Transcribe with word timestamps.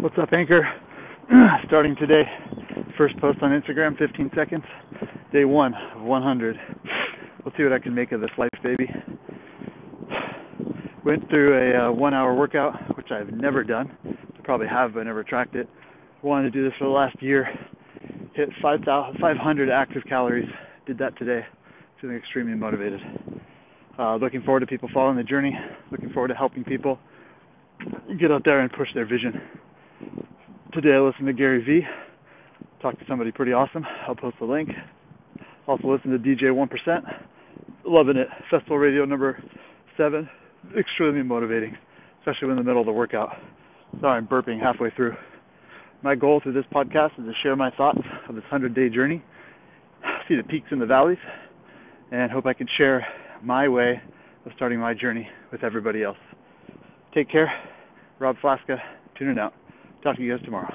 What's 0.00 0.16
up, 0.16 0.30
Anchor? 0.32 0.66
Starting 1.66 1.94
today, 1.96 2.22
first 2.96 3.18
post 3.20 3.36
on 3.42 3.50
Instagram, 3.50 3.98
15 3.98 4.30
seconds, 4.34 4.64
day 5.30 5.44
one 5.44 5.74
of 5.94 6.00
100. 6.00 6.56
We'll 7.44 7.52
see 7.54 7.64
what 7.64 7.74
I 7.74 7.78
can 7.80 7.94
make 7.94 8.10
of 8.12 8.22
this 8.22 8.30
life, 8.38 8.48
baby. 8.62 8.88
Went 11.04 11.28
through 11.28 11.52
a 11.52 11.88
uh, 11.88 11.92
one 11.92 12.14
hour 12.14 12.34
workout, 12.34 12.96
which 12.96 13.08
I've 13.10 13.30
never 13.30 13.62
done. 13.62 13.94
Probably 14.42 14.66
have, 14.68 14.94
but 14.94 15.04
never 15.04 15.22
tracked 15.22 15.54
it. 15.54 15.68
Wanted 16.22 16.50
to 16.50 16.58
do 16.58 16.64
this 16.64 16.72
for 16.78 16.86
the 16.86 16.90
last 16.90 17.22
year. 17.22 17.46
Hit 18.34 18.48
5, 18.62 18.80
500 19.20 19.68
active 19.68 20.02
calories. 20.08 20.48
Did 20.86 20.96
that 20.96 21.18
today. 21.18 21.44
Feeling 22.00 22.16
extremely 22.16 22.54
motivated. 22.54 23.00
Uh, 23.98 24.16
looking 24.16 24.40
forward 24.44 24.60
to 24.60 24.66
people 24.66 24.88
following 24.94 25.18
the 25.18 25.24
journey. 25.24 25.52
Looking 25.90 26.08
forward 26.08 26.28
to 26.28 26.34
helping 26.34 26.64
people 26.64 26.98
get 28.18 28.30
out 28.30 28.46
there 28.46 28.60
and 28.60 28.72
push 28.72 28.88
their 28.94 29.04
vision 29.04 29.59
today 30.72 30.92
I 30.94 31.00
listened 31.00 31.26
to 31.26 31.32
Gary 31.32 31.62
Vee, 31.64 31.82
talked 32.82 32.98
to 33.00 33.04
somebody 33.08 33.32
pretty 33.32 33.52
awesome. 33.52 33.84
I'll 34.06 34.14
post 34.14 34.36
the 34.40 34.46
link. 34.46 34.68
Also 35.66 35.88
listen 35.88 36.10
to 36.10 36.18
DJ 36.18 36.44
1%. 36.44 36.68
Loving 37.84 38.16
it. 38.16 38.28
Festival 38.50 38.78
Radio 38.78 39.04
number 39.04 39.42
seven. 39.96 40.28
Extremely 40.78 41.22
motivating, 41.22 41.76
especially 42.20 42.48
when 42.48 42.58
in 42.58 42.64
the 42.64 42.68
middle 42.68 42.80
of 42.80 42.86
the 42.86 42.92
workout. 42.92 43.30
Sorry, 44.00 44.16
I'm 44.16 44.26
burping 44.26 44.60
halfway 44.60 44.90
through. 44.90 45.14
My 46.02 46.14
goal 46.14 46.40
through 46.42 46.54
this 46.54 46.64
podcast 46.72 47.18
is 47.18 47.24
to 47.24 47.32
share 47.42 47.56
my 47.56 47.70
thoughts 47.70 48.00
of 48.28 48.34
this 48.34 48.44
100 48.50 48.74
day 48.74 48.88
journey, 48.88 49.22
see 50.28 50.36
the 50.36 50.42
peaks 50.42 50.68
and 50.70 50.80
the 50.80 50.86
valleys, 50.86 51.18
and 52.10 52.30
hope 52.30 52.46
I 52.46 52.54
can 52.54 52.66
share 52.78 53.06
my 53.42 53.68
way 53.68 54.00
of 54.46 54.52
starting 54.56 54.78
my 54.78 54.94
journey 54.94 55.28
with 55.52 55.62
everybody 55.62 56.02
else. 56.02 56.16
Take 57.14 57.30
care. 57.30 57.52
Rob 58.18 58.36
Flaska, 58.42 58.76
tuning 59.18 59.38
out. 59.38 59.52
Talk 60.02 60.16
to 60.16 60.22
you 60.22 60.36
guys 60.36 60.44
tomorrow. 60.44 60.70